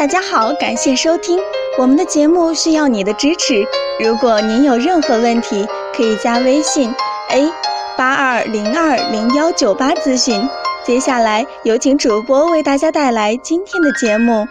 [0.00, 1.38] 大家好，感谢收听
[1.78, 3.62] 我们的节目，需要你的支持。
[4.02, 6.90] 如果您有任何问题，可以加微信
[7.28, 7.52] a
[7.98, 10.40] 八二零二零幺九八咨询。
[10.86, 14.48] 接下来有请主播为大家带来今天的节目。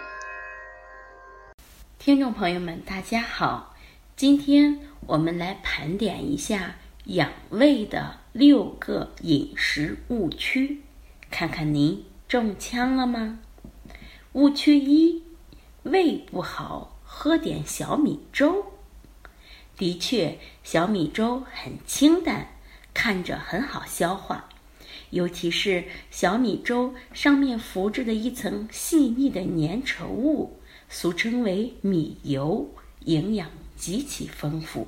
[1.98, 3.74] 听众朋友们，大家好，
[4.16, 6.76] 今天我们来盘点一下
[7.06, 10.84] 养胃的六个饮食误区，
[11.32, 13.40] 看看您中枪了吗？
[14.34, 15.24] 误区一：
[15.84, 18.66] 胃不好，喝点小米粥。
[19.78, 22.50] 的确，小米粥很清淡，
[22.94, 24.50] 看着很好消化，
[25.12, 32.70] 尤其是小米粥上面浮着的一层细腻的粘稠物，俗称为米油，
[33.06, 34.88] 营养极其丰富。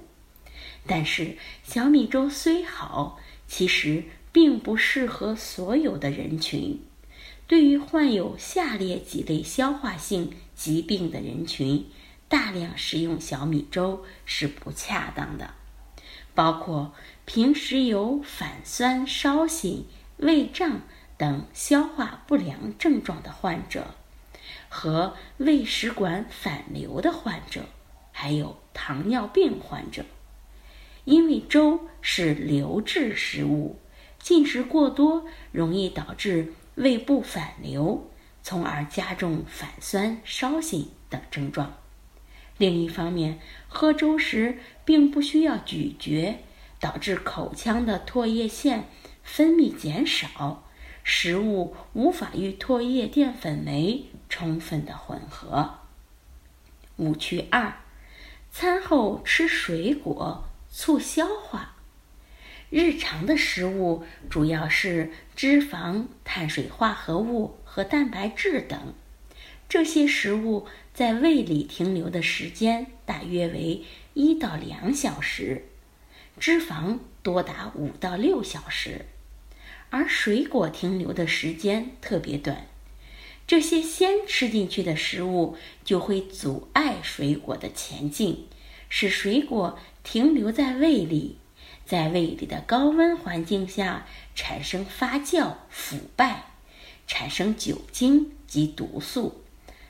[0.86, 3.17] 但是，小米粥虽好，
[3.48, 4.03] 其实
[4.34, 6.81] 并不适合所有的人群。
[7.48, 10.31] 对于患有下列几类消化性
[10.62, 11.88] 疾病的人群，
[12.30, 15.56] 大量食用小米粥是不恰当的，
[16.36, 16.94] 包括
[17.26, 19.88] 平时有反酸、烧心、
[20.18, 20.81] 胃胀
[21.18, 23.95] 等消化不良症状的患者，
[24.70, 27.66] 和胃食管反流的患者，
[28.12, 30.06] 还有糖尿病患者，
[31.06, 33.80] 因为粥是流质食物，
[34.20, 36.53] 进食过多容易导致。
[36.75, 38.09] 胃部反流，
[38.44, 41.78] 从而加重反酸、烧心等症状。
[42.58, 46.44] 另一方面，喝粥时并不需要咀嚼，
[46.80, 48.86] 导致口腔的唾液腺
[49.23, 50.64] 分泌减少，
[51.03, 55.80] 食物无法与唾液淀粉酶充分的混合。
[56.97, 57.78] 误区二：
[58.52, 61.75] 餐后吃水果促消化。
[62.72, 68.94] 日常的食物主要是脂肪、碳水化合物和蛋白质等，
[69.67, 75.66] 这些食物在胃里停留的时间大约为一到两小时，
[76.40, 79.06] 脂肪多达五到六小时，
[79.90, 82.67] 而水果停留的时间特别短，
[83.46, 88.47] 这些先吃进去的食物就会阻碍水果的前进，
[88.88, 91.35] 使水果停留在胃里。
[91.86, 96.46] 在胃里的高温环境下产生发酵、腐败，
[97.08, 99.44] 产生酒精及毒素，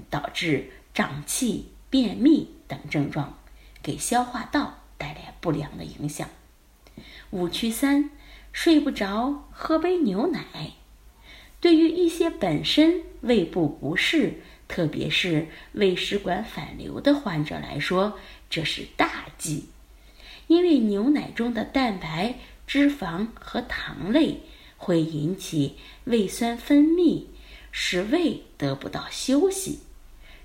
[0.10, 3.38] 导致胀气、便秘等症状，
[3.84, 6.28] 给消化道带来不良的影响。
[7.32, 8.10] 误区三：
[8.52, 10.74] 睡不着，喝杯牛奶。
[11.60, 18.18] 对于一些本身胃部不适，特别是胃食管反流的患者来说，
[18.50, 19.70] 这是大忌。
[20.52, 22.36] 因为牛奶中的蛋白、
[22.68, 24.42] 脂肪和糖类
[24.76, 27.28] 会引起胃酸分泌，
[27.72, 29.80] 使胃得不到休息。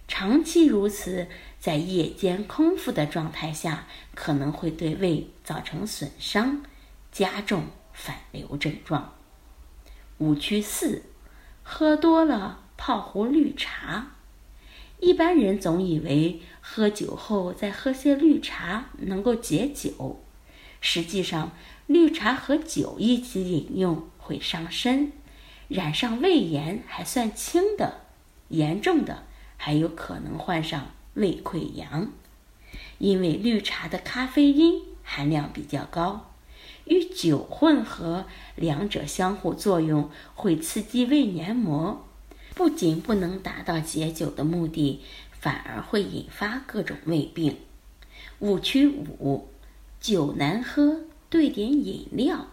[0.06, 1.26] 长期如此，
[1.58, 6.62] 在夜间空腹的状态下，可能会对胃造成损伤，
[7.10, 9.12] 加重反流症状。
[10.18, 11.02] 误区四：
[11.64, 14.12] 喝多了泡壶绿茶。
[14.98, 20.22] 一般人总以为喝酒后再喝些绿茶能够解酒，
[20.80, 21.52] 实际上
[21.86, 25.12] 绿茶和酒一起饮用会伤身，
[25.68, 28.00] 染上胃炎还算轻的，
[28.48, 29.24] 严重的
[29.56, 32.10] 还有可能患上胃溃疡。
[32.98, 36.32] 因为绿茶的咖啡因含量比较高，
[36.86, 38.24] 与酒混合，
[38.54, 42.05] 两者相互作用会刺激胃黏膜。
[42.56, 47.58] 不仅不能达到解酒的目的，反而会引发各种胃病。
[48.38, 49.50] 误区五：
[50.00, 52.46] 酒难喝，兑点饮料。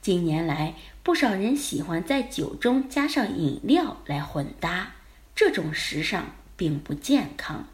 [0.00, 4.94] 近年来，不少人喜欢在酒中加上饮料来混搭，
[5.34, 7.66] 这种时尚并不健康。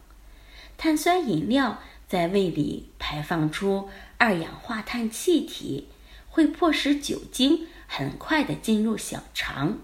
[0.75, 5.87] 碳酸饮料在胃里排放出二氧化碳气体，
[6.27, 9.77] 会迫使酒精很快的进入小肠。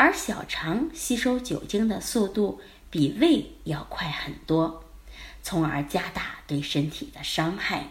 [0.00, 2.58] 而小肠吸收酒精的速度
[2.88, 4.82] 比胃要快很多，
[5.42, 7.88] 从而加大对身体的伤害。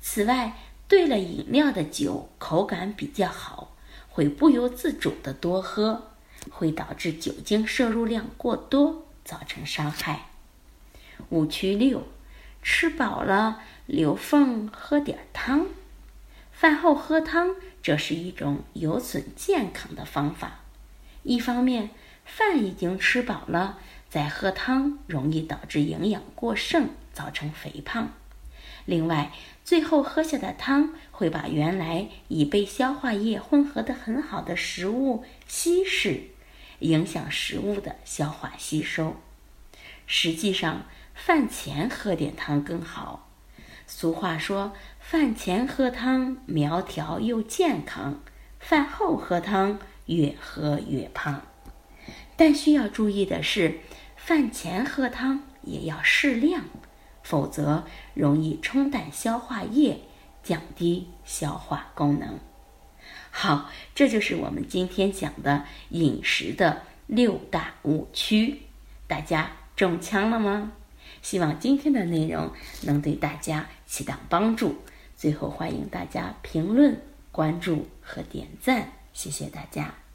[0.00, 0.56] 此外，
[0.88, 3.76] 兑了饮料的酒口感比较好，
[4.08, 6.12] 会不由自主的多喝，
[6.48, 10.30] 会导致酒精摄入量过多，造成伤害。
[11.28, 12.04] 误区六：
[12.62, 15.66] 吃饱了留缝喝点汤。
[16.52, 20.60] 饭后喝汤，这是一种有损健康的方法。
[21.22, 21.90] 一方面，
[22.24, 23.78] 饭已经吃饱了，
[24.08, 28.12] 再喝汤容易导致营养过剩，造成肥胖。
[28.84, 29.32] 另外，
[29.64, 36.22] 最后喝下的汤会把原来已被消化液混合的很好的食物稀释，
[36.78, 39.16] 影响食物的消化吸收。
[40.06, 43.28] 实际上饭前喝点汤更好。
[43.86, 48.22] 俗话说：“饭前喝汤苗条又健康，
[48.58, 49.78] 饭后喝汤
[50.08, 51.42] 越喝越胖。”
[52.36, 53.78] 但需要注意的是，
[54.16, 56.64] 饭前喝汤也要适量，
[57.22, 57.84] 否则
[58.14, 60.00] 容易冲淡消化液，
[60.42, 62.38] 降低消化功能。
[63.30, 68.62] 好，这就是我们今天讲的饮食的六大误区，
[69.06, 70.72] 大家中枪了吗？
[71.22, 72.52] 希望今天的内容
[72.82, 74.76] 能对大家起到帮助。
[75.16, 77.00] 最后，欢迎大家评论、
[77.32, 80.07] 关注和点赞，谢谢大家。